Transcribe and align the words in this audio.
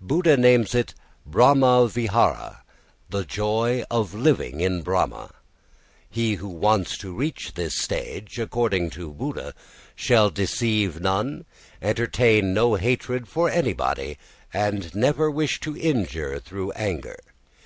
Buddha 0.00 0.38
names 0.38 0.74
it 0.74 0.94
Brahma 1.26 1.86
vihāra, 1.92 2.60
the 3.10 3.22
joy 3.22 3.84
of 3.90 4.14
living 4.14 4.62
in 4.62 4.80
Brahma. 4.80 5.30
He 6.08 6.36
who 6.36 6.48
wants 6.48 6.96
to 6.96 7.12
reach 7.14 7.52
this 7.52 7.76
stage, 7.76 8.38
according 8.38 8.88
to 8.92 9.10
Buddha, 9.12 9.52
"shall 9.94 10.30
deceive 10.30 11.00
none, 11.02 11.44
entertain 11.82 12.54
no 12.54 12.76
hatred 12.76 13.28
for 13.28 13.50
anybody, 13.50 14.16
and 14.54 14.94
never 14.94 15.30
wish 15.30 15.60
to 15.60 15.76
injure 15.76 16.38
through 16.38 16.70
anger. 16.72 17.18